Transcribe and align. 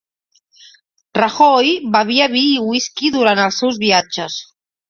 Rajoy 1.17 1.69
bevia 1.97 2.31
vi 2.37 2.43
i 2.57 2.65
whisky 2.71 3.15
durant 3.19 3.45
els 3.47 3.63
seus 3.65 3.81
viatges 3.85 4.43